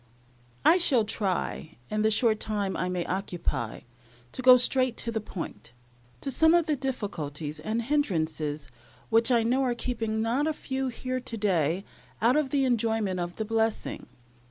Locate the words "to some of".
6.21-6.65